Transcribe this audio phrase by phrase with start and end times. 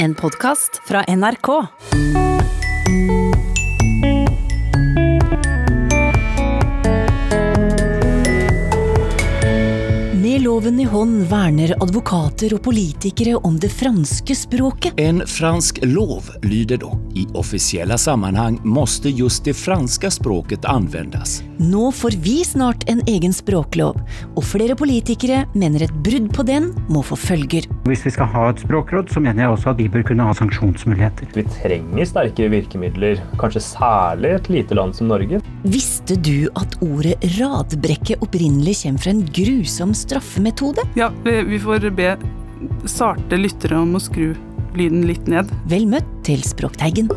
[0.00, 2.27] En podkast fra NRK.
[10.58, 14.96] Loven i hånd verner advokater og politikere om det franske språket.
[14.98, 21.42] En fransk lov lyder dock i offisielle sammanhang måste just det franska språket användas.
[21.58, 24.00] Nå får vi snart en egen språklov,
[24.34, 27.66] og flere politikere mener et brudd på den må få følger.
[27.86, 30.34] Hvis vi skal ha et språkråd, så mener jeg også at vi bør kunne ha
[30.38, 31.30] sanksjonsmuligheter.
[31.34, 35.42] Vi trenger sterkere virkemidler, kanskje særlig et lite land som Norge.
[35.66, 39.94] Visste du at ordet radbrekke opprinnelig kommer fra en grusom
[40.48, 40.82] straffemetode?
[40.94, 42.16] Ja, vi, vi får be
[42.86, 44.34] sarte lyttere om å skru
[44.76, 45.50] lyden litt ned.
[45.68, 47.08] Vel møtt til Språkteigen.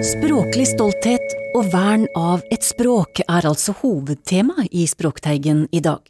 [0.00, 6.00] Språklig stolthet og vern av et språk er altså hovedtema i Språkteigen i dag.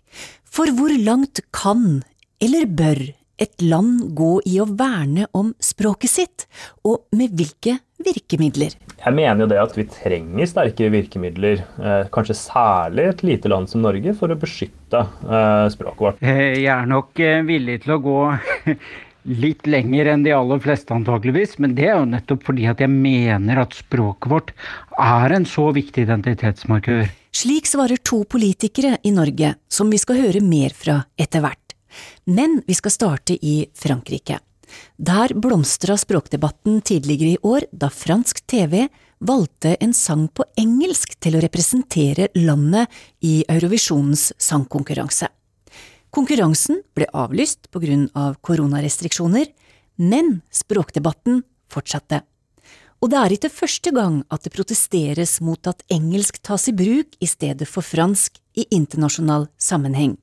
[0.45, 2.03] For hvor langt kan,
[2.41, 3.01] eller bør,
[3.41, 6.47] et land gå i å verne om språket sitt,
[6.85, 8.77] og med hvilke virkemidler?
[9.01, 13.71] Jeg mener jo det at vi trenger sterkere virkemidler, eh, kanskje særlig et lite land
[13.71, 16.21] som Norge, for å beskytte eh, språket vårt.
[16.25, 18.19] Eh, Jeg er nok villig til å gå
[19.45, 22.93] litt lenger enn de aller fleste antakeligvis, men det er jo nettopp fordi at jeg
[22.93, 24.53] mener at språket vårt
[24.97, 27.09] er en så viktig identitetsmarkør.
[27.37, 31.77] Slik svarer to politikere i Norge, som vi skal høre mer fra etter hvert.
[32.31, 34.39] Men vi skal starte i Frankrike.
[34.97, 38.87] Der blomstra språkdebatten tidligere i år da fransk TV
[39.21, 42.89] valgte en sang på engelsk til å representere landet
[43.21, 45.29] i Eurovisjonens sangkonkurranse.
[46.11, 49.47] Konkurransen ble avlyst på grunn av koronarestriksjoner,
[50.01, 52.25] men språkdebatten fortsatte.
[53.01, 57.15] Og det er ikke første gang at det protesteres mot at engelsk tas i bruk
[57.21, 60.19] i stedet for fransk i internasjonal sammenheng.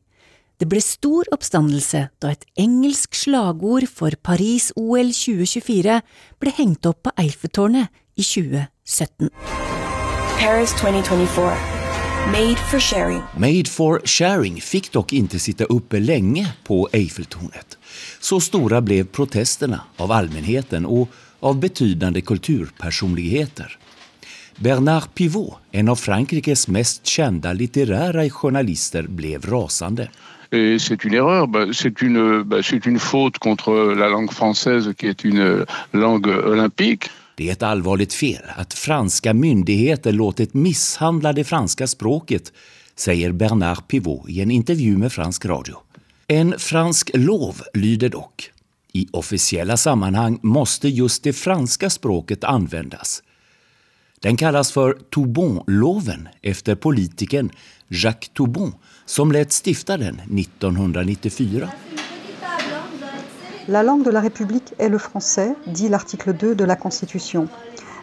[0.57, 5.97] Det ble stor oppstandelse da et engelsk slagord for Paris-OL 2024
[6.41, 9.29] ble hengt opp på Eiffeltårnet i 2017.
[10.39, 11.51] Paris 2024.
[12.33, 13.21] Made for sharing.
[13.37, 17.77] Made for sharing fikk dere ikke sitte oppe lenge på Eiffeltornet.
[18.17, 21.13] Så store ble protestene av allmennheten og
[21.45, 23.77] av betydende kulturpersonligheter.
[24.57, 30.09] Bernard Pivot, en av Frankrikes mest kjente litterære journalister, ble rasande.
[30.51, 34.93] Et c'est une erreur, bah, c'est une, bah, c'est une faute contre la langue française
[34.93, 37.09] qui est une langue olympique.
[37.35, 42.53] Det är ett allvarligt fel att franska myndigheter låtit misshandla det franska språket,
[42.95, 45.75] säger Bernard Pivot i en intervju med fransk radio.
[46.27, 48.51] En fransk lov lyder dock.
[48.93, 53.23] I officiella sammanhang måste just det franska språket användas.
[54.21, 57.51] Den kallas för Toubon-loven efter politikern
[57.87, 58.73] Jacques Toubon
[59.05, 61.69] som lät stifta den 1994.
[63.65, 67.47] La langue de la République est le français, dit l'article 2 de la Constitution.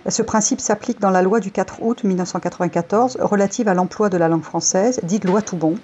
[0.09, 4.29] Ce principe s'applique dans la loi du 4 août 1994 relative à l'emploi de la
[4.29, 5.79] langue française, dite loi Toubon.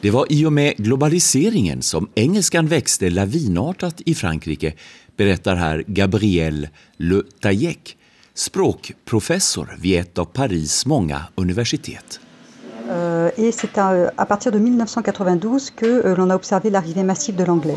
[0.00, 4.72] Det var i och med globaliseringen som engelskan växte lavinartat i Frankrike,
[5.16, 7.96] berättar här Gabriel Le Taillec,
[8.36, 12.20] språkprofessor vid ett av Paris många universitet.
[12.88, 17.44] Euh, et c'est à, partir de 1992 que euh, l'on a observé l'arrivée massive de
[17.44, 17.76] l'anglais.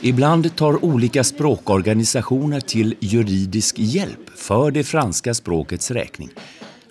[0.00, 6.30] Ibland tar olika språkorganisationer till juridisk hjälp för det franska språkets räkning.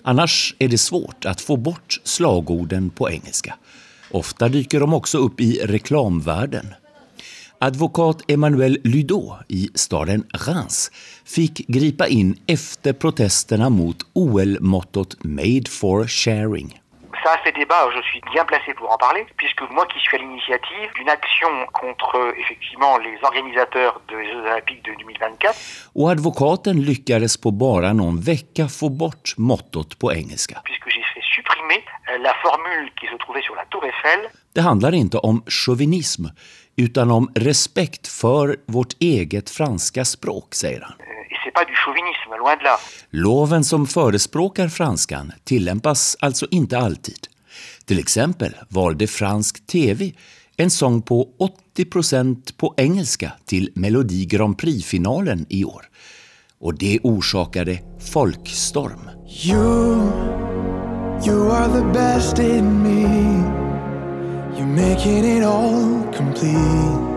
[0.02, 3.54] Annars är det svårt att få bort slagorden på engelska.
[4.10, 6.66] Ofta dyker de också upp i reklamvärlden.
[7.64, 10.90] Advokat Emmanuel Ludo i staden Reims
[11.34, 16.68] fikk gripe inn efter protestene mot OL-mottot Made for sharing.
[17.22, 20.16] Ça a fait débat, je suis bien placé pour en parler, puisque moi qui suis
[20.18, 25.54] à l'initiative d'une action contre effectivement les organisateurs des Jeux Olympiques de 2024.
[25.94, 30.60] Och advokaten lyckades på bara någon vecka få bort mottot på engelska.
[30.64, 34.20] Puisque j'ai fait supprimer euh, la formule qui se trouvait sur la Tour Eiffel.
[34.54, 36.24] Det handlar inte om chauvinism
[36.76, 40.92] utan om respekt för vårt eget franska språk, säger han.
[41.30, 42.78] Et c'est pas du chauvinisme, loin de là.
[43.10, 47.28] Loven som förespråkar franskan tillämpas alltså inte alltid.
[47.84, 50.12] Till exempel valde fransk TV
[50.56, 51.28] en sång på
[51.76, 55.82] 80% på engelska till Melodi Grand Prix-finalen i år.
[56.60, 57.78] Och det orsakade
[58.12, 59.10] folkstorm.
[59.44, 59.94] You,
[61.26, 63.63] you are the best in me.
[64.58, 67.14] You're making it all complete.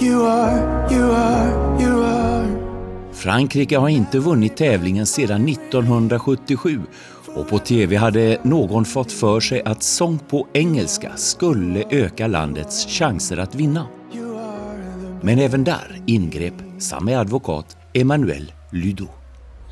[0.00, 2.46] You are, you are, you are.
[3.12, 6.80] Frankrike har inte vunnit tävlingen sedan 1977
[7.34, 12.86] och på TV hade någon fått för sig att sång på engelska skulle öka landets
[12.86, 13.86] chanser att vinna.
[15.22, 19.06] Men även där ingrep samme advokat Emmanuel Ludo.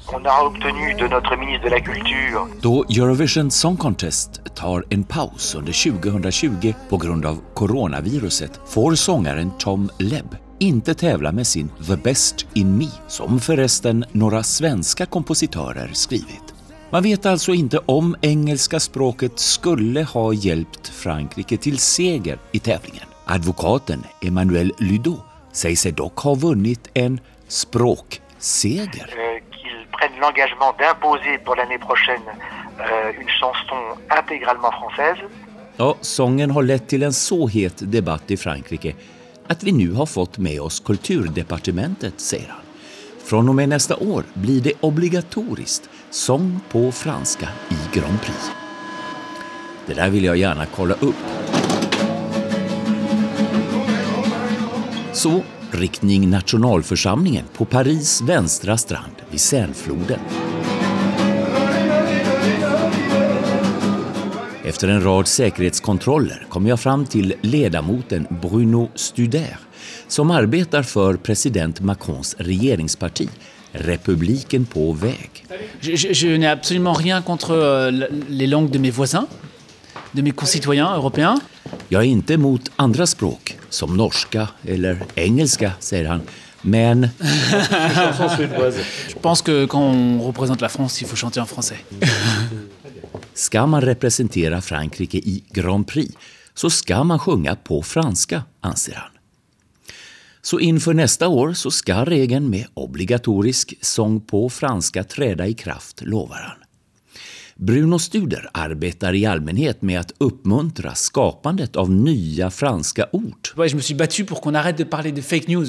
[0.06, 5.04] On a obtenu de notre ministre de la Culture Då Eurovision Song Contest tar en
[5.04, 11.68] paus under 2020 på grund av coronaviruset får sångaren Tom Lebb inte tävla med sin
[11.86, 16.54] The Best In Me, som förresten några svenska kompositörer skrivit.
[16.90, 23.06] Man vet alltså inte om engelska språket skulle ha hjälpt Frankrike till seger i tävlingen.
[23.24, 25.16] Advokaten Emmanuel Ludo
[25.52, 29.33] säger sig dock ha vunnit en språkseger.
[30.04, 32.22] Prennent l'engagement d'imposer pour l'année prochaine
[32.80, 33.80] euh, une chanson
[34.10, 35.18] intégralement française.
[35.76, 38.94] Ja, sången har lett till en så het debatt i Frankrike
[39.48, 42.60] att vi nu har fått med oss kulturdepartementet, säger han.
[43.24, 48.50] Från och med nästa år blir det obligatoriskt sång på franska i Grand Prix.
[49.86, 51.24] Det där vill jag gärna kolla upp.
[55.12, 59.41] Så, riktning nationalförsamlingen på Paris vänstra strand vid
[59.75, 60.19] flode.
[64.65, 69.56] Efter en rad säkerhetskontroller kom jag fram till ledamoten Bruno Studer
[70.09, 73.29] som arbetar för president Macrons regeringsparti,
[73.73, 75.47] Republiken på väg.
[75.81, 77.91] Je, je- je n'ai absolument rien contre euh,
[78.29, 79.26] les langues de mes voisins,
[80.12, 81.41] de mes concitoyens européens.
[81.88, 86.21] Jag är inte emot andra språk, som norska eller engelska, säger han.
[86.66, 87.08] Men
[89.08, 91.78] Je pense que quand on représente la France, il faut chanter en français.
[93.34, 96.14] ska man representera Frankrike i Grand Prix
[96.55, 99.11] så ska man sjunga på franska, anser han.
[100.43, 106.02] Så inför nästa år så ska regeln med obligatorisk sång på franska träda i kraft,
[106.02, 106.63] lovar han.
[107.56, 113.48] Bruno Studer arbetar i allmänhet med att uppmuntra skapandet av nya franska ord.
[113.56, 115.66] Ouais, je me suis battu pour qu'on arrête de parler de fake news.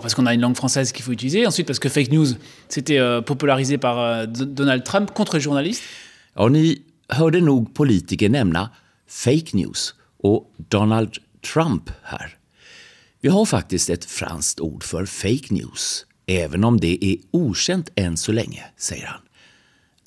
[0.00, 1.46] Parce qu'on a une langue française qu'il faut utiliser.
[1.46, 2.26] Ensuite, parce que fake news,
[2.68, 5.82] c'était euh, popularisé par euh, Donald Trump contre les journalistes.
[6.36, 8.70] Ja, ni hörde nog politiker nämna
[9.08, 11.10] fake news och Donald
[11.52, 12.36] Trump här.
[13.20, 18.16] Vi har faktiskt ett franskt ord för fake news, även om det är okänt än
[18.16, 19.20] så länge, säger han.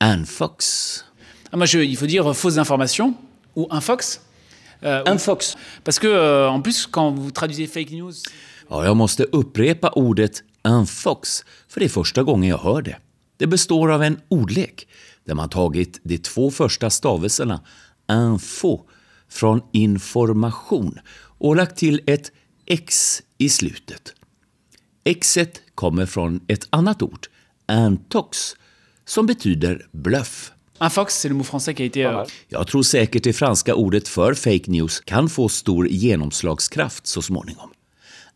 [0.03, 1.03] Anfox.
[1.51, 3.15] Ah, moi, je- il faut dire euh, fausses informations
[3.55, 4.21] ou infox.
[4.83, 5.55] Euh, infox.
[5.83, 8.13] Parce que, euh, en plus, quand vous traduisez fake news,
[8.71, 12.97] Ja, jag måste upprepa ordet anfox, för det är första gången jag hör det.
[13.37, 14.87] Det består av en ordlek
[15.25, 17.61] där man tagit de två första stavelserna
[18.11, 18.79] info
[19.29, 20.99] från information
[21.39, 22.31] och lagt till ett
[22.65, 24.13] x i slutet.
[25.21, 27.27] Xet kommer från ett annat ord,
[27.65, 28.55] antox,
[29.09, 30.51] som betyder bluff.
[30.79, 32.05] Jeg c'est le mot français qui a été...
[32.05, 37.21] euh, Jag tror säkert det franska ordet för fake news kan få stor genomslagskraft så
[37.21, 37.69] småningom.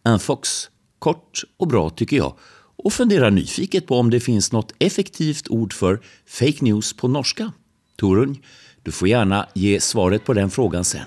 [0.03, 2.33] En fox, kort och bra tycker jag
[2.75, 7.51] och funderar nyfiket på om det finns något effektivt ord för fake news på norska.
[7.97, 8.37] Torun,
[8.83, 11.05] du får gärna ge svaret på den frågan sen.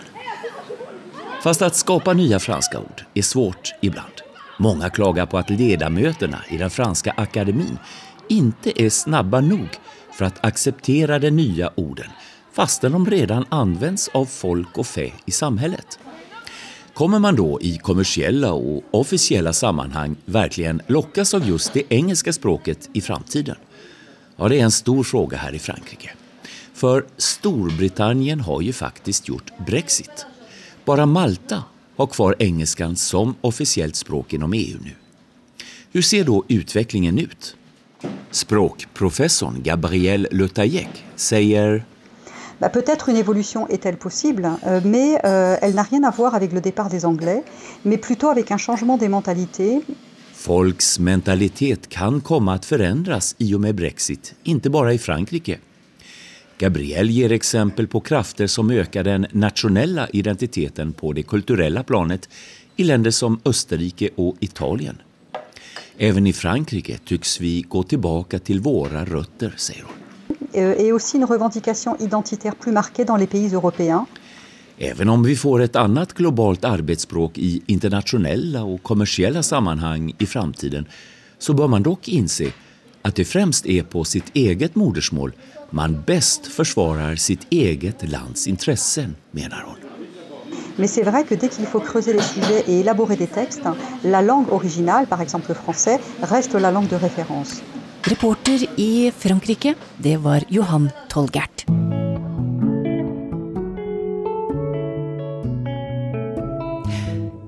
[1.43, 4.13] Fast att skapa nya franska ord är svårt ibland.
[4.59, 7.79] Många klagar på att ledamöterna i den franska akademin
[8.29, 9.69] inte är snabba nog
[10.13, 12.11] för att acceptera de nya orden
[12.57, 15.99] fastän de redan används av folk och fä i samhället.
[16.95, 22.91] Kommer man då i kommersiella och officiella sammanhang verkligen lockas av just det engelska språket
[22.93, 23.57] i framtiden?
[24.37, 26.11] Ja, det är en stor fråga här i Frankrike.
[26.75, 30.27] För Storbritannien har ju faktiskt gjort Brexit.
[30.85, 31.65] Bara Malta
[31.97, 34.93] har kvar engelskan som officiellt språk inom EU nu.
[35.93, 37.57] Hur ser då utvecklingen ut?
[38.31, 41.83] Språkprofessorn Gabriel Le Tayek säger
[42.61, 46.53] Bah, Peut-être une évolution est-elle possible, euh, mais euh, elle n'a rien à voir avec
[46.53, 47.45] le départ des Anglais,
[47.85, 49.83] mais plutôt avec un changement des mentalités.
[50.33, 55.59] Folks mentalitet kan komma att förändras i och med Brexit, inte bara i Frankrike.
[56.59, 62.29] Gabriel ger exempel på krafter som ökar den nationella identiteten på det kulturella planet
[62.77, 65.03] i länder som Österrike och Italien.
[65.99, 69.93] Även i Frankrike tycks vi gå tillbaka till våra rötter, säger hon.
[70.57, 74.07] euh, et aussi une revendication identitaire plus marquée dans les pays européens.
[74.79, 80.87] Även om vi får ett annat globalt arbetsspråk i internationella och kommersiella sammanhang i framtiden
[81.39, 82.53] så bör man dock inse
[83.03, 85.33] att det främst är på sitt eget modersmål
[85.71, 89.86] man bäst försvarar sitt eget lands intressen, menar hon.
[90.79, 93.69] Mais c'est vrai que dès qu'il faut creuser les sujets et élaborer des textes,
[94.05, 97.63] la langue originale, par exemple le français, reste la langue de référence.
[98.05, 101.65] Reporter i Frankrike, det var Johan Tolgert.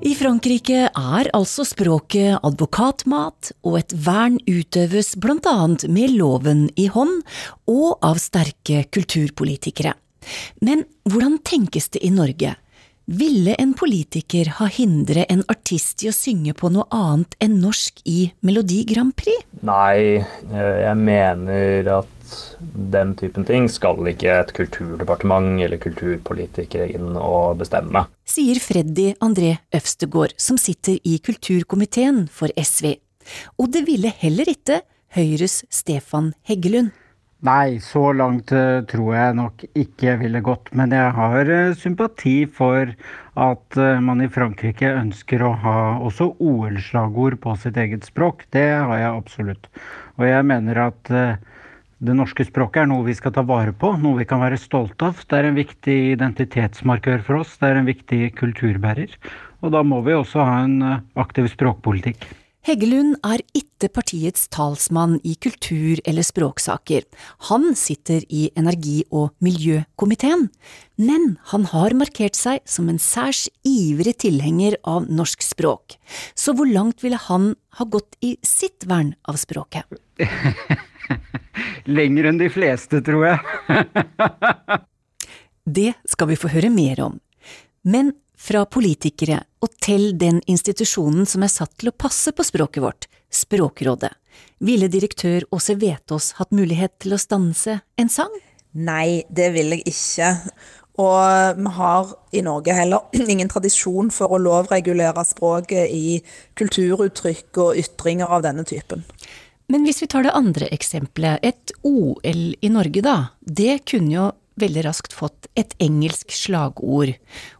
[0.03, 5.15] I Frankrike er altså språket advokatmat, og et vern utøves
[5.47, 7.23] annet med loven i hånd
[7.69, 9.93] og av sterke kulturpolitikere.
[10.61, 12.57] Men hvordan tenkes det i Norge?
[13.09, 18.03] Ville en politiker ha hindret en artist i å synge på noe annet enn norsk
[18.05, 19.47] i Melodi Grand Prix?
[19.65, 22.35] Nei, eh, jeg mener at
[22.93, 28.05] den typen ting skal ikke et kulturdepartement eller kulturpolitikere inn og bestemme.
[28.29, 32.99] Sier Freddy André Øvstegård, som sitter i kulturkomiteen for SV.
[33.57, 34.83] Og det ville heller ikke
[35.17, 36.93] Høyres Stefan Heggelund.
[37.47, 40.73] Nei, så langt uh, tror jeg nok ikke ville gått.
[40.75, 42.91] Men jeg har uh, sympati for
[43.39, 48.43] at uh, man i Frankrike ønsker å ha også OL-slagord på sitt eget språk.
[48.51, 49.71] Det har jeg absolutt.
[50.19, 51.13] Og jeg mener at
[51.99, 55.13] det norske språket er noe vi skal ta vare på, noe vi kan være stolte
[55.13, 55.23] av.
[55.23, 59.15] Det er en viktig identitetsmarkør for oss, det er en viktig kulturbærer.
[59.63, 60.79] Og da må vi også ha en
[61.15, 62.27] aktiv språkpolitikk.
[62.69, 67.07] Heggelund er ikke partiets talsmann i kultur- eller språksaker.
[67.49, 70.51] Han sitter i energi- og miljøkomiteen,
[70.99, 75.97] men han har markert seg som en særs ivrig tilhenger av norsk språk.
[76.37, 79.89] Så hvor langt ville han ha gått i sitt vern av språket?
[81.89, 83.87] Lenger enn de fleste, tror jeg.
[85.81, 87.17] det skal vi få høre mer om.
[87.81, 92.85] Men fra politikere og til den institusjonen som er satt til å passe på språket
[92.85, 94.09] vårt, Språkrådet.
[94.65, 98.33] Ville direktør Åse Vetås hatt mulighet til å stanse en sang?
[98.73, 100.31] Nei, det vil jeg ikke.
[100.99, 106.19] Og vi har i Norge heller ingen tradisjon for å lovregulere språket i
[106.59, 109.05] kulturuttrykk og ytringer av denne typen.
[109.69, 114.29] Men hvis vi tar det andre eksempelet, et OL i Norge da, det kunne jo
[114.61, 117.15] veldig raskt fått et engelsk slagord.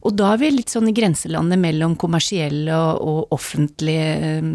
[0.05, 4.51] Og da er vi litt sånn i grenselandet mellom kommersiell og, og offentlig øh,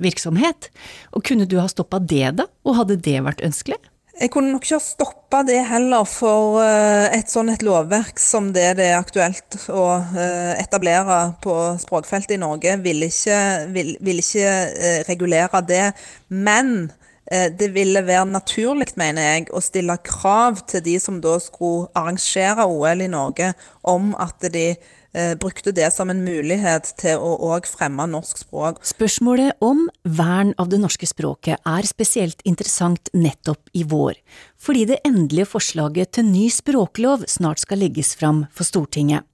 [0.00, 0.70] virksomhet.
[1.14, 2.50] Og kunne du ha stoppa det, da?
[2.66, 3.80] Og hadde det vært ønskelig?
[4.20, 8.50] Jeg kunne nok ikke ha stoppa det heller, for eh, et sånn et lovverk som
[8.52, 13.40] det det er aktuelt å eh, etablere på språkfeltet i Norge, vil ikke,
[13.72, 15.86] vil, vil ikke regulere det.
[16.28, 16.99] Men Eh,
[17.30, 22.66] det ville være naturlig, mener jeg, å stille krav til de som da skulle arrangere
[22.66, 23.52] OL i Norge,
[23.86, 28.82] om at de eh, brukte det som en mulighet til å òg fremme norsk språk.
[28.86, 34.18] Spørsmålet om vern av det norske språket er spesielt interessant nettopp i vår,
[34.60, 39.29] fordi det endelige forslaget til ny språklov snart skal legges fram for Stortinget.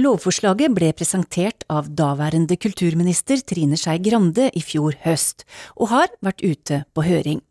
[0.00, 5.44] Lovforslaget ble presentert av daværende kulturminister Trine Skei Grande i fjor høst,
[5.76, 7.42] og har vært ute på høring.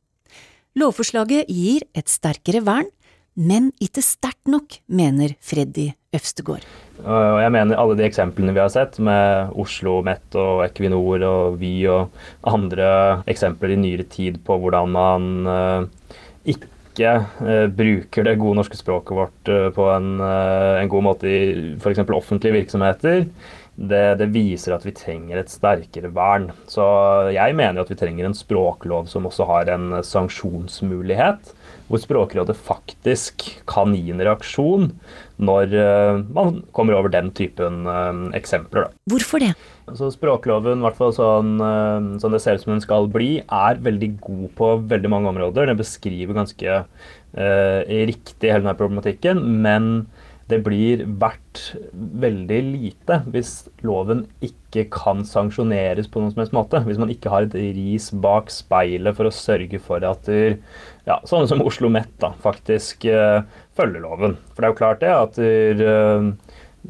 [0.74, 2.90] Lovforslaget gir et sterkere vern,
[3.38, 6.66] men ikke sterkt nok, mener Freddy Øvstegård.
[7.06, 11.76] Jeg mener alle de eksemplene vi har sett, med Oslo Met og Equinor og Vy
[11.94, 12.10] og
[12.42, 16.12] andre eksempler i nyere tid på hvordan man eh,
[16.56, 17.14] ikke ikke
[17.48, 21.42] eh, bruker det gode norske språket vårt eh, på en, eh, en god måte i
[21.80, 22.04] f.eks.
[22.04, 23.26] offentlige virksomheter,
[23.82, 26.50] det, det, viser at vi trenger et sterkere vern.
[26.70, 26.84] Så
[27.34, 31.56] jeg mener at vi trenger en språklov som også har en sanksjonsmulighet
[31.92, 34.92] hvor Språkrådet faktisk kan gi en reaksjon
[35.42, 38.88] når uh, man kommer over den typen uh, eksempler.
[38.88, 39.04] Da.
[39.12, 39.54] Hvorfor det?
[39.98, 43.34] Så språkloven, i hvert fall sånn, uh, sånn det ser ut som den skal bli,
[43.42, 45.72] er veldig god på veldig mange områder.
[45.72, 46.84] Den beskriver ganske
[47.32, 49.86] riktig hele denne problematikken, men
[50.52, 51.62] det blir verdt
[52.20, 53.54] veldig lite hvis
[53.88, 56.82] loven ikke kan sanksjoneres på noen som helst måte.
[56.84, 60.28] Hvis man ikke har et ris bak speilet for å sørge for at
[61.08, 63.42] ja, sånne som Oslo Met da, faktisk uh,
[63.82, 64.38] følger loven.
[64.54, 66.32] For det er jo klart det at der,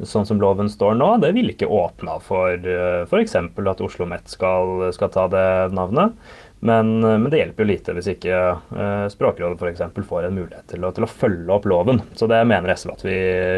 [0.08, 3.36] sånn som loven står nå, det vil ikke åpna for uh, f.eks.
[3.36, 5.46] at Oslo Met skal, skal, ta det
[5.76, 6.16] navnet.
[6.62, 9.80] Men, men, det hjelper jo lite hvis ikke eh, Språkrådet f.eks.
[10.06, 11.98] får en mulighet til å, til å, følge opp loven.
[12.14, 13.16] Så det mener SV at vi,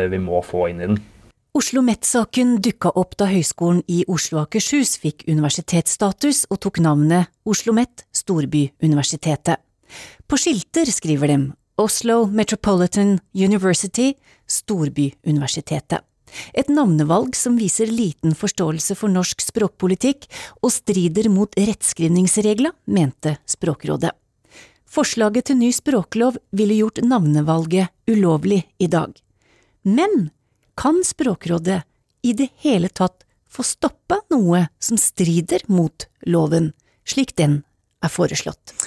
[0.09, 0.97] vi må få inn i den.
[1.55, 7.29] Oslo Met-saken dukka opp da Høgskolen i Oslo og Akershus fikk universitetsstatus og tok navnet
[7.45, 9.61] Oslo Met Storbyuniversitetet.
[10.25, 11.39] På skilter skriver de
[11.77, 14.15] Oslo Metropolitan University,
[14.47, 15.99] Storbyuniversitetet.
[16.53, 20.29] Et navnevalg som viser liten forståelse for norsk språkpolitikk
[20.63, 24.13] og strider mot rettskrivningsregla, mente Språkrådet.
[24.87, 29.11] Forslaget til ny språklov ville gjort navnevalget ulovlig i dag.
[29.83, 30.31] Men
[30.79, 31.81] kan Språkrådet
[32.23, 36.71] i det hele tatt få stoppa noe som strider mot loven,
[37.03, 37.65] slik den
[37.99, 38.79] er foreslått?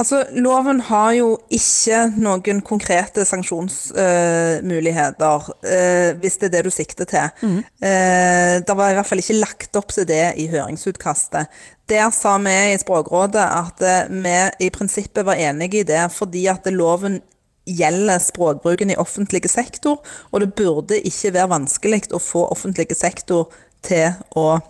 [0.00, 6.70] Altså, Loven har jo ikke noen konkrete sanksjonsmuligheter, uh, uh, hvis det er det du
[6.72, 7.28] sikter til.
[7.44, 7.58] Mm.
[7.84, 11.44] Uh, det var i hvert fall ikke lagt opp til det i høringsutkastet.
[11.90, 16.66] Der sa vi i Språkrådet at vi i prinsippet var enige i det, fordi at
[16.72, 17.20] loven
[17.68, 23.48] gjelder språkbruken i offentlig sektor, og det burde ikke være vanskelig å få offentlig sektor
[23.84, 24.60] til å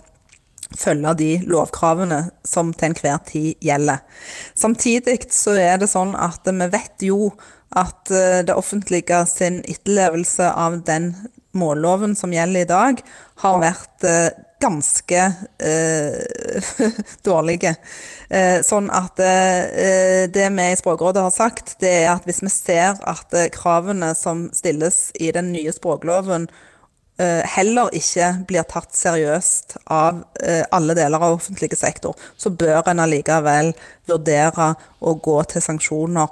[0.78, 4.04] følge de lovkravene som til enhver tid gjelder.
[4.54, 7.32] Samtidig så er det sånn at vi vet jo
[7.76, 11.12] at eh, det offentlige sin etterlevelse av den
[11.54, 13.02] målloven som gjelder i dag,
[13.42, 15.20] har vært eh, ganske
[15.64, 16.90] eh,
[17.26, 17.74] dårlige.
[18.28, 22.52] Eh, sånn at eh, det vi i Språkrådet har sagt, det er at hvis vi
[22.52, 26.50] ser at eh, kravene som stilles i den nye språkloven
[27.52, 33.02] heller ikke blir tatt seriøst av eh, alle deler av offentlig sektor, så bør en
[33.04, 33.72] allikevel
[34.10, 36.30] vurdere å gå til sanksjoner.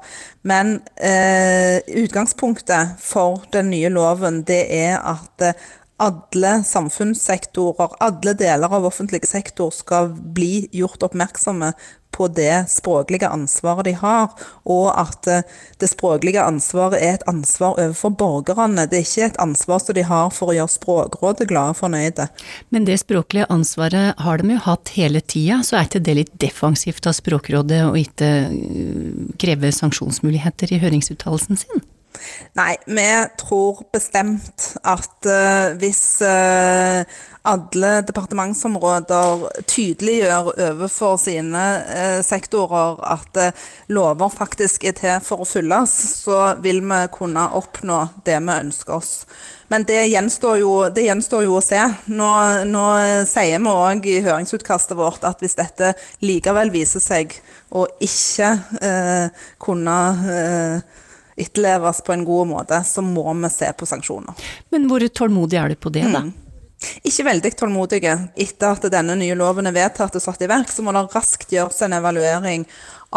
[0.49, 8.74] Men eh, utgangspunktet for den nye loven det er at eh, alle samfunnssektorer, alle deler
[8.74, 11.72] av offentlig sektor skal bli gjort oppmerksomme
[12.14, 14.32] på det språklige ansvaret de har,
[14.66, 15.42] og at eh,
[15.78, 18.86] det språklige ansvaret er et ansvar overfor borgerne.
[18.90, 22.28] Det er ikke et ansvar som de har for å gjøre Språkrådet glade og fornøyde.
[22.74, 26.34] Men det språklige ansvaret har de jo hatt hele tida, så er ikke det litt
[26.40, 31.86] defensivt av Språkrådet å ikke eh, kreve sanksjonsmuligheter i høringsuttalelsen sin?
[32.58, 33.08] Nei, vi
[33.38, 37.04] tror bestemt at uh, hvis uh,
[37.48, 43.38] alle departementsområder tydeliggjør overfor sine uh, sektorer at
[43.94, 45.94] lover faktisk er til for å følges,
[46.25, 49.14] så vil vi kunne oppnå det vi ønsker oss.
[49.70, 51.80] Men det gjenstår jo, det gjenstår jo å se.
[52.08, 52.28] Nå,
[52.66, 52.84] nå
[53.28, 55.92] sier vi òg i høringsutkastet vårt at hvis dette
[56.25, 57.37] likevel viser seg
[57.76, 58.54] å ikke
[59.60, 59.98] kunne
[61.38, 64.50] etterleves på en god måte, så må vi se på sanksjoner.
[64.75, 66.26] Men hvor tålmodig er du på det, da?
[66.26, 66.37] Mm.
[67.02, 68.14] Ikke veldig tålmodige.
[68.38, 71.52] Etter at denne nye loven er vedtatt og satt i verk, så må det raskt
[71.54, 72.66] gjøres en evaluering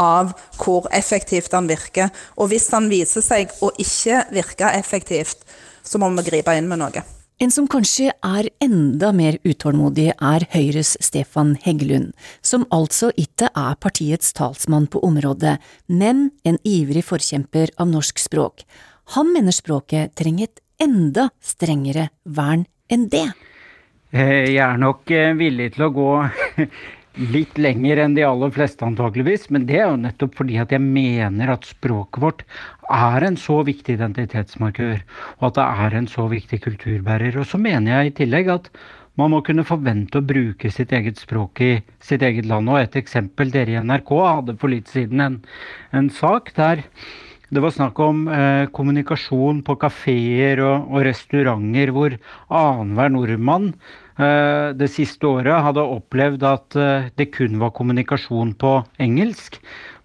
[0.02, 2.10] av hvor effektivt den virker.
[2.42, 5.46] Og hvis den viser seg å ikke virke effektivt,
[5.84, 7.06] så må vi gripe inn med noe.
[7.42, 12.12] En som kanskje er enda mer utålmodig, er Høyres Stefan Heggelund,
[12.46, 15.56] som altså ikke er partiets talsmann på området,
[15.90, 18.62] men en ivrig forkjemper av norsk språk.
[19.16, 23.26] Han mener språket trenger et enda strengere vern enn det.
[24.14, 26.10] Eh, jeg er nok eh, villig til å gå
[27.20, 30.84] litt lenger enn de aller fleste antakeligvis, men det er jo nettopp fordi at jeg
[30.84, 32.46] mener at språket vårt
[32.92, 35.04] er en så viktig identitetsmarkør,
[35.40, 37.38] og at det er en så viktig kulturbærer.
[37.40, 38.72] Og så mener jeg i tillegg at
[39.20, 42.72] man må kunne forvente å bruke sitt eget språk i sitt eget land.
[42.72, 45.42] Og et eksempel, dere i NRK hadde for litt siden en,
[45.92, 46.86] en sak der
[47.52, 52.14] det var snakk om eh, kommunikasjon på kafeer og, og, restauranter hvor
[52.48, 53.74] annenhver nordmann
[54.78, 59.58] det siste året hadde opplevd at eh, det kun var kommunikasjon på engelsk.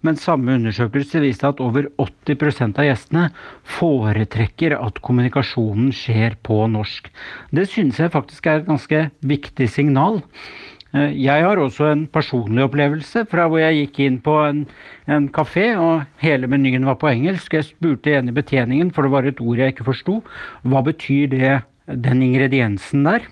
[0.05, 3.25] Men samme undersøkelse viste at over 80% av gjestene
[3.77, 7.09] foretrekker at kommunikasjonen skjer på norsk.
[7.51, 10.21] Det synes jeg faktisk er et ganske viktig signal.
[10.95, 14.65] Eh, jeg har også en personlig opplevelse fra hvor jeg gikk inn på en,
[15.11, 17.57] en kafé, og hele menyen var på engelsk.
[17.57, 20.21] Jeg spurte en i betjeningen, for det var et ord jeg ikke forsto.
[20.63, 21.55] Hva betyr det,
[21.87, 23.27] den ingrediensen der?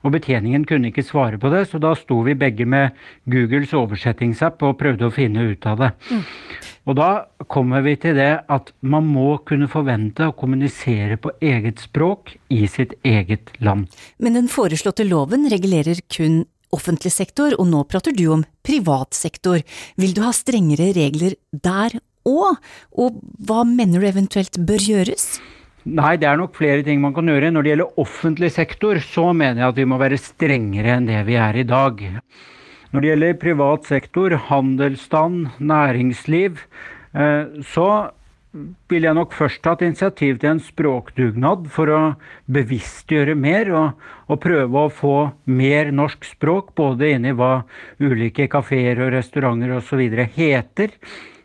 [0.00, 2.96] Og betjeningen kunne ikke svare på det, så da sto vi begge med
[3.30, 5.90] Googles oversettingsapp og prøvde å finne ut av det.
[6.08, 6.22] Mm.
[6.88, 7.08] Og da
[7.52, 12.64] kommer vi til det at man må kunne forvente å kommunisere på eget språk i
[12.70, 13.90] sitt eget land.
[14.18, 16.42] Men den foreslåtte loven regulerer kun
[16.74, 19.60] offentlig sektor, og nå prater du om privat sektor.
[20.00, 22.60] Vil du ha strengere regler der òg,
[22.94, 25.32] og hva mener du eventuelt bør gjøres?
[25.88, 27.52] Nei, det er nok flere ting man kan gjøre.
[27.54, 31.22] Når det gjelder offentlig sektor, så mener jeg at vi må være strengere enn det
[31.28, 32.02] vi er i dag.
[32.90, 36.64] Når det gjelder privat sektor, handelsstand, næringsliv,
[37.14, 37.90] eh, så
[38.90, 42.00] vil jeg nok først ta initiativ til en språkdugnad for å
[42.50, 45.16] bevisstgjøre mer og, og prøve å få
[45.46, 47.62] mer norsk språk, både inni hva
[48.02, 50.02] ulike kafeer og restauranter osv.
[50.34, 50.98] heter.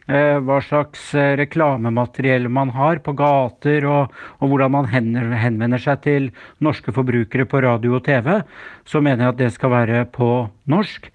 [0.05, 6.03] Eh, hva slags eh, reklamemateriell man har på gater, og, og, hvordan man henvender seg
[6.03, 6.27] til
[6.61, 8.29] norske forbrukere på radio og TV,
[8.85, 10.29] så mener jeg at det skal være på
[10.69, 11.09] norsk.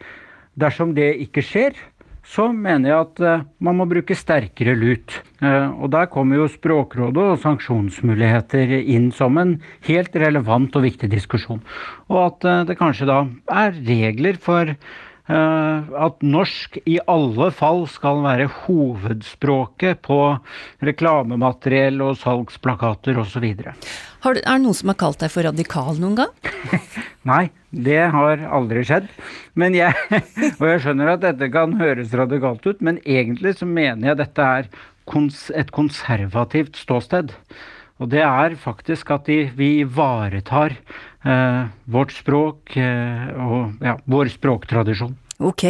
[0.58, 1.78] Dersom det ikke skjer,
[2.26, 5.14] så mener jeg at uh, man må bruke sterkere lut.
[5.40, 9.54] Og der kommer jo Språkrådet og sanksjonsmuligheter inn som en
[9.88, 11.62] helt relevant og viktig diskusjon.
[12.12, 14.74] Og at det kanskje da er regler for
[15.30, 20.18] at norsk i alle fall skal være hovedspråket på
[20.86, 23.46] reklamemateriell og salgsplakater osv.
[24.20, 26.52] Er det noen som har kalt deg for radikal noen gang?
[27.30, 29.08] Nei, det har aldri skjedd.
[29.58, 29.94] Men jeg,
[30.60, 34.48] og jeg skjønner at dette kan høres radikalt ut, men egentlig så mener jeg dette
[34.60, 34.70] er
[35.58, 37.32] et konservativt ståsted.
[38.00, 41.00] Og det er faktisk at vi ivaretar eh,
[41.90, 45.16] vårt språk eh, og ja, vår språktradisjon.
[45.40, 45.64] Ok,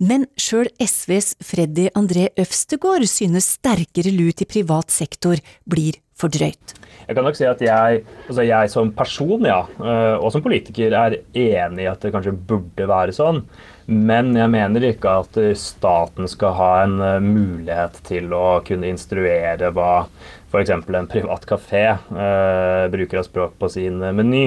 [0.00, 6.72] men sjøl SVs Freddy André Øvstegård synes sterkere lut i privat sektor blir for drøyt.
[7.04, 10.96] Jeg kan nok si at jeg, altså jeg som person ja, eh, og som politiker
[10.96, 13.42] er enig i at det kanskje burde være sånn.
[13.86, 19.68] Men jeg mener ikke at staten skal ha en eh, mulighet til å kunne instruere
[19.76, 20.06] hva
[20.54, 20.70] f.eks.
[20.70, 24.46] en privat kafé eh, bruker av språk på sin meny.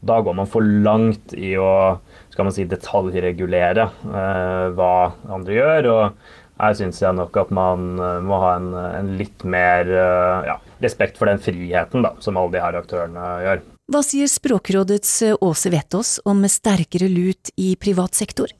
[0.00, 1.98] Da går man for langt i å
[2.32, 4.92] skal man si, detaljregulere eh, hva
[5.34, 5.92] andre gjør.
[5.92, 10.46] og her syns jeg nok at man eh, må ha en, en litt mer eh,
[10.50, 13.66] ja, respekt for den friheten da, som alle de her aktørene gjør.
[13.88, 18.50] Hva sier Språkrådets eh, Åse Vetås om sterkere lut i privat sektor?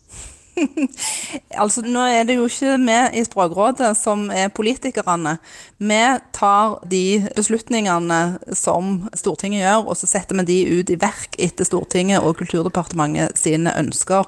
[1.62, 5.34] altså, nå er det jo ikke vi i Språkrådet som er politikerne.
[5.76, 5.98] Vi
[6.32, 7.02] tar de
[7.36, 8.22] beslutningene
[8.56, 13.36] som Stortinget gjør, og så setter vi de ut i verk etter Stortinget og Kulturdepartementet
[13.36, 14.24] sine ønsker.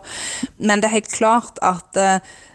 [0.61, 1.97] Men det er helt klart at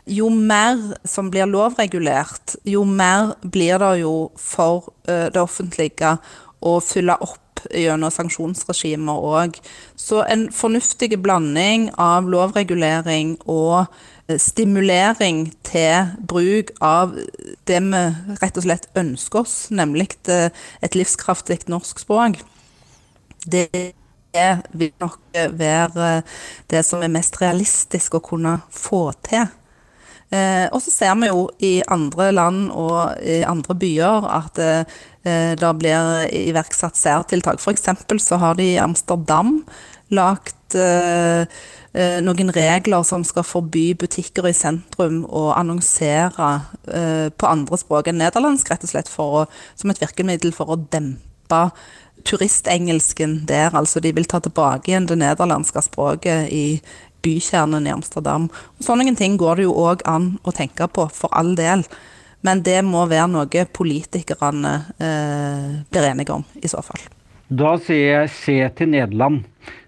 [0.05, 6.13] jo mer som blir lovregulert, jo mer blir det jo for uh, det offentlige
[6.61, 7.41] å fylle opp
[7.73, 9.59] gjennom sanksjonsregimer òg.
[9.99, 17.15] Så en fornuftig blanding av lovregulering og uh, stimulering til bruk av
[17.67, 18.05] det vi
[18.41, 20.49] rett og slett ønsker oss, nemlig uh,
[20.81, 22.41] et livskraftig norsk språk,
[23.45, 23.69] det
[24.73, 25.19] vil nok
[25.55, 26.07] være
[26.71, 29.45] det som er mest realistisk å kunne få til.
[30.33, 34.95] Eh, og så ser vi jo i andre land og i andre byer at eh,
[35.25, 37.57] det blir iverksatt særtiltak.
[37.57, 37.87] F.eks.
[38.21, 39.63] så har de i Amsterdam
[40.13, 41.45] lagt eh,
[41.93, 46.49] eh, noen regler som skal forby butikker i sentrum å annonsere
[46.91, 50.79] eh, på andre språk enn nederlandsk, rett og slett å, som et virkemiddel for å
[50.93, 51.61] dempe
[52.25, 53.73] turistengelsken der.
[53.77, 56.65] Altså de vil ta tilbake igjen det nederlandske språket i
[57.25, 58.49] bykjernen i Amsterdam.
[58.77, 61.85] Og Sånne ting går det jo òg an å tenke på, for all del.
[62.45, 67.01] Men det må være noe politikerne eh, blir enige om, i så fall.
[67.49, 69.43] Da sier jeg se til Nederland.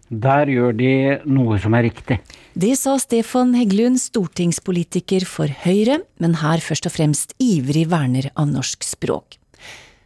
[0.07, 0.91] Der gjør de
[1.27, 2.21] noe som er riktig.
[2.57, 8.47] Det sa Stefan Heggelund, stortingspolitiker for Høyre, men her først og fremst ivrig verner av
[8.49, 9.37] norsk språk.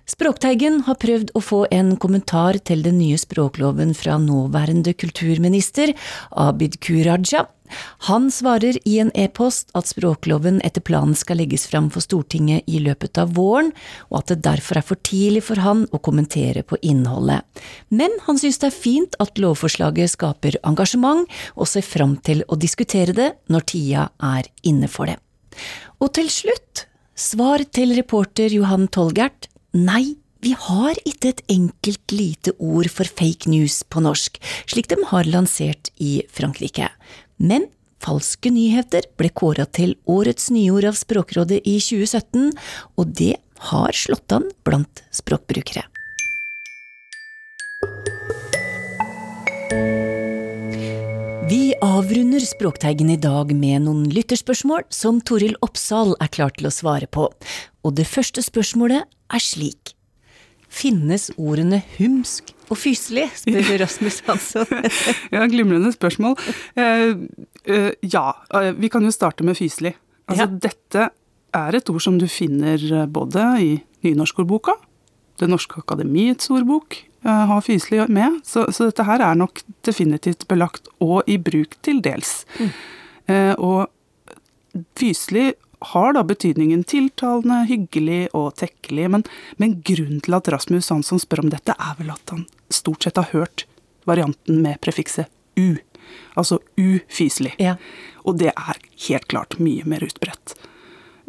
[0.10, 5.94] Språkteigen har prøvd å få en kommentar til den nye språkloven fra nåværende kulturminister
[6.32, 7.04] Abid Q.
[7.06, 7.46] Raja.
[8.10, 12.82] Han svarer i en e-post at språkloven etter planen skal legges fram for Stortinget i
[12.84, 13.72] løpet av våren,
[14.10, 17.46] og at det derfor er for tidlig for han å kommentere på innholdet.
[17.90, 22.58] Men han synes det er fint at lovforslaget skaper engasjement, og ser fram til å
[22.60, 25.18] diskutere det når tida er inne for det.
[26.02, 32.52] Og til slutt, svar til reporter Johan Tolgert Nei, vi har ikke et enkelt lite
[32.58, 36.90] ord for fake news på norsk, slik de har lansert i Frankrike.
[37.42, 37.66] Men
[38.02, 42.52] falske nyheter ble kåra til årets nyord av Språkrådet i 2017,
[42.98, 43.36] og det
[43.72, 45.88] har slått an blant språkbrukere.
[51.52, 56.74] Vi avrunder Språkteigen i dag med noen lytterspørsmål som Toril Oppsal er klar til å
[56.74, 57.26] svare på,
[57.82, 59.96] og det første spørsmålet er slik.
[60.72, 64.70] Finnes ordene humsk og fyselig, spør Rasmus Hansson.
[65.34, 66.38] ja, glimrende spørsmål.
[66.78, 67.26] Uh,
[67.68, 69.98] uh, ja, uh, vi kan jo starte med fyselig.
[70.32, 70.62] Altså, ja.
[70.70, 71.10] Dette
[71.52, 72.80] er et ord som du finner
[73.12, 73.72] både i
[74.06, 74.78] nynorskordboka,
[75.42, 80.88] Det norske akademiets ordbok har fyselig med, så, så, dette her er nok definitivt belagt
[81.02, 82.46] og i bruk til dels.
[82.60, 82.72] Mm.
[83.58, 83.90] og
[84.98, 89.24] fyselig har da betydningen tiltalende, hyggelig og tekkelig, men,
[89.58, 93.18] men grunnen til at Rasmus Hansson spør om dette, er vel at han stort sett
[93.18, 93.66] har hørt
[94.10, 95.76] varianten med prefikset u,
[96.36, 97.56] altså ufyselig.
[97.62, 97.78] Ja.
[98.26, 100.56] Og det er helt klart mye mer utbredt.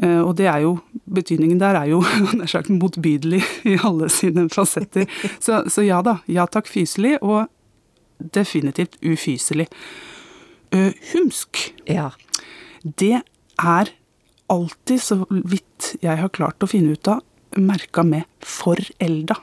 [0.03, 2.03] Eh, og det er jo, betydningen der er jo
[2.39, 5.09] nær sagt motbydelig i alle sine fasetter.
[5.39, 7.49] Så, så, ja da, ja takk fyselig, og
[8.37, 9.67] definitivt ufyselig.
[10.73, 12.13] Uh, humsk, ja.
[12.81, 13.19] det
[13.61, 13.91] er
[14.53, 17.23] alltid, så vidt jeg har klart å finne ut av,
[17.57, 19.41] merka med 'forelda'.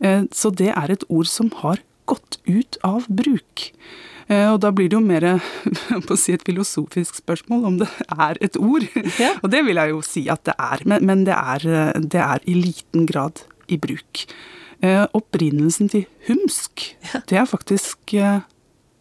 [0.00, 3.72] Eh, så det er et ord som har gått ut av bruk.
[4.28, 5.26] Eh, og da blir det jo mer
[6.06, 8.86] på å si et filosofisk spørsmål om det er et ord.
[9.18, 9.34] Ja.
[9.42, 12.42] Og det vil jeg jo si at det er, men, men det, er, det, er,
[12.46, 14.26] i liten grad i bruk.
[14.84, 17.22] Eh, opprinnelsen til humsk, ja.
[17.30, 18.44] det er faktisk eh,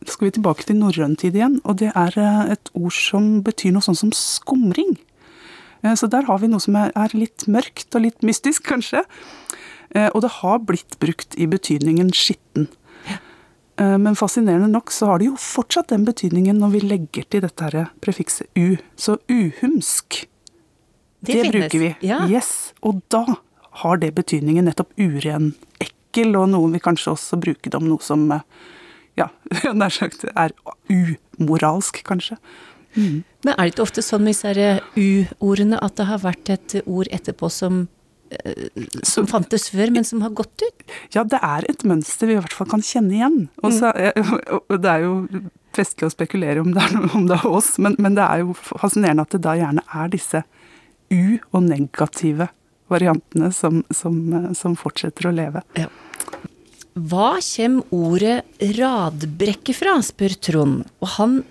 [0.08, 3.74] skal vi tilbake til norrøn tid igjen, og det er eh, et ord som betyr
[3.76, 4.96] noe sånn som skumring.
[5.86, 9.06] Eh, så der har vi noe som er litt mørkt og litt mystisk, kanskje.
[9.94, 12.70] Eh, og det har blitt brukt i betydningen skitten.
[13.78, 17.44] Eh, men fascinerende nok så har det jo fortsatt den betydningen når vi legger til
[17.46, 18.78] dette her prefikset u.
[18.96, 20.24] Så uhumsk,
[21.26, 21.92] det, det bruker vi.
[22.06, 22.24] Ja.
[22.30, 22.72] Yes.
[22.86, 23.26] Og da
[23.82, 28.04] har det betydningen nettopp uren, ekkel, og noen vil kanskje også bruke det om noe
[28.04, 28.30] som
[29.20, 29.28] ja,
[29.80, 30.56] nær sagt er
[30.88, 32.38] umoralsk, kanskje.
[32.96, 33.24] Mm.
[33.46, 37.12] Men er det ikke ofte sånn med disse u-ordene at det har vært et ord
[37.14, 37.86] etterpå som
[38.30, 40.86] Eh, som fantes før, men som har gått ut?
[41.14, 43.38] Ja, det er et mønster vi i hvert fall kan kjenne igjen.
[43.62, 45.14] Og, så, det er jo
[45.76, 48.56] festlig å spekulere om det er, om det er oss, men, men, det er jo
[48.58, 50.42] fascinerende at det da gjerne er disse
[51.14, 52.50] u- og negative
[52.90, 54.18] variantene som, som,
[54.58, 55.62] som fortsetter å leve.
[55.78, 55.90] Ja.
[56.96, 58.38] Hva kommer ordet
[58.78, 61.42] radbrekke fra, spør Trond, og han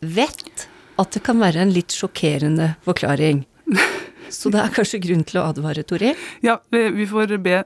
[0.00, 0.66] vet
[1.00, 3.44] at det kan være en litt sjokkerende forklaring.
[4.30, 6.18] Så det er kanskje grunn til å advare, Toril?
[6.44, 7.62] Ja, vi får be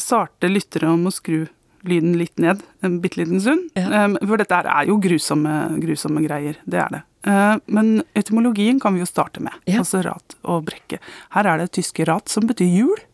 [0.00, 1.44] sarte lyttere om å skru
[1.84, 3.68] lyden litt ned en bitte liten stund.
[3.76, 4.06] Ja.
[4.24, 6.58] For dette er jo grusomme, grusomme, greier.
[6.64, 7.02] Det er det.
[7.28, 9.54] Eh, men etymologien kan vi jo starte med.
[9.68, 9.82] Ja.
[9.82, 11.00] Altså rat og brekke.
[11.36, 13.04] Her er det tyske rat som betyr hjul,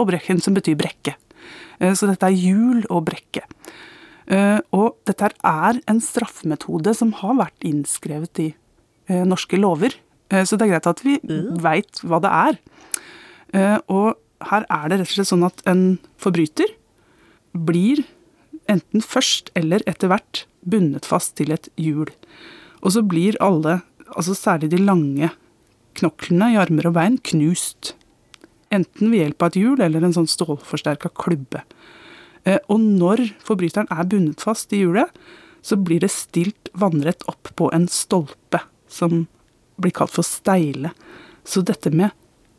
[0.00, 1.16] og brekken som betyr brekke.
[1.80, 3.44] Eh, så dette er hjul og brekke.
[4.32, 8.50] Eh, og dette er en straffemetode som har vært innskrevet i
[9.28, 9.94] norske lover
[10.32, 11.60] Eh, så det er greit at vi mm.
[11.62, 12.58] veit hva det er.
[13.52, 14.16] Eh, og
[14.48, 15.84] her er det rett og slett sånn at en
[16.22, 16.72] forbryter
[17.52, 18.02] blir
[18.70, 22.08] enten først eller etter hvert bundet fast til et hjul.
[22.82, 23.80] Og så blir alle,
[24.14, 25.30] altså særlig de lange
[25.98, 27.92] knoklene i armer og bein, knust.
[28.72, 31.66] Enten ved hjelp av et hjul eller en sånn stålforsterka klubbe.
[32.48, 35.12] Eh, og når forbryteren er bundet fast i hjulet,
[35.62, 39.24] så blir det stilt vannrett opp på en stolpe som
[39.80, 40.92] blir kalt for steile.
[41.44, 42.12] Så dette med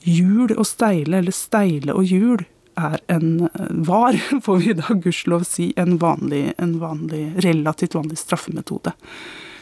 [0.03, 2.43] hjul og steile, eller steile og hjul,
[2.73, 3.47] er en
[3.85, 8.95] var, får vi da gudskjelov si, en vanlig, en vanlig, relativt vanlig straffemetode.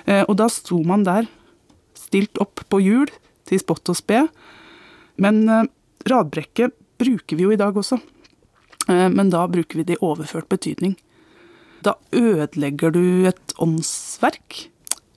[0.05, 1.27] Eh, og da sto man der,
[1.97, 3.11] stilt opp på hjul,
[3.47, 4.25] til spott og spe.
[5.21, 7.99] Men radbrekket radbrekke bruker vi jo i dag også.
[8.87, 10.95] Eh, men da bruker vi det i overført betydning.
[11.85, 14.67] Da ødelegger du et åndsverk,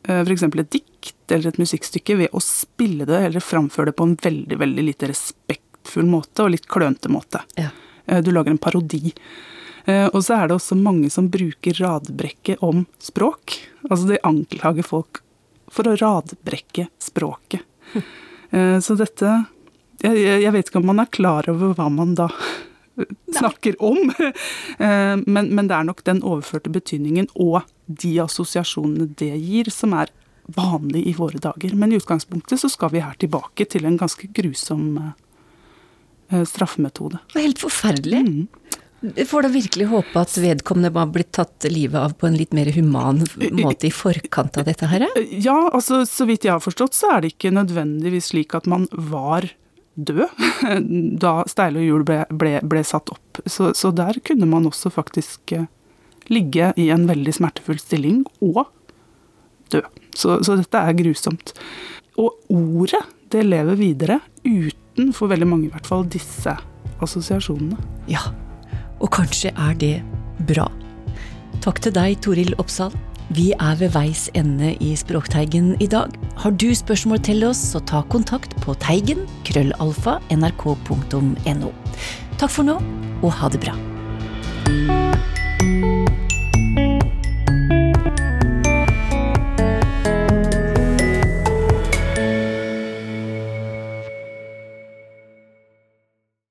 [0.04, 0.42] f.eks.
[0.44, 4.58] et dikt eller et musikkstykke ved å spille det eller framføre det på en veldig,
[4.60, 7.44] veldig lite respektfull måte og litt klønete måte.
[7.60, 7.70] Ja.
[8.06, 9.14] Eh, du lager en parodi.
[9.84, 13.58] Eh, og så er det også mange som bruker radbrekke om språk.
[13.88, 15.22] Altså de anklager folk
[15.72, 17.64] for å radbrekke språket.
[17.94, 18.04] Hm.
[18.84, 19.30] Så dette
[20.04, 22.28] jeg, jeg, vet ikke om man er klar over hva man da
[23.34, 24.12] snakker om,
[25.34, 30.12] men, men det er nok den overførte betydningen og de assosiasjonene det gir, som er
[30.46, 31.74] vanlig i våre dager.
[31.74, 37.20] Men i utgangspunktet så skal vi her tilbake til en ganske grusom uh, straffemetode.
[37.28, 38.20] Det var helt forferdelig.
[38.28, 38.46] Mm.
[39.28, 42.70] Får da virkelig håpe at vedkommende var blitt tatt livet av på en litt mer
[42.72, 43.20] human
[43.52, 45.04] måte i forkant av dette her?
[45.28, 48.86] Ja, altså så vidt jeg har forstått så er det ikke nødvendigvis slik at man
[48.92, 49.50] var
[49.94, 50.24] død
[51.24, 53.42] da steile og hjul ble, ble, ble, satt opp.
[53.44, 55.52] Så, så, der kunne man også faktisk
[56.32, 58.64] ligge i en veldig smertefull stilling og
[59.72, 59.82] dø.
[60.14, 61.54] Så, så dette er grusomt.
[62.20, 66.54] Og ordet, det lever videre uten, for veldig mange i hvert fall, disse
[67.02, 67.78] assosiasjonene.
[68.10, 68.22] Ja,
[69.02, 69.96] og kanskje er det
[70.48, 70.68] bra.
[71.64, 72.94] Takk til deg, Toril Oppsal.
[73.34, 76.12] Vi er ved veis ende i Språkteigen i dag.
[76.36, 81.72] Har du spørsmål til oss, så ta kontakt på teigen krøllalfa nrk.no.
[82.38, 82.78] Takk for nå,
[83.24, 83.78] og ha det bra.